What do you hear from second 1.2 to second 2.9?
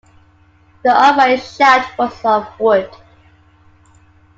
shaft was of wood.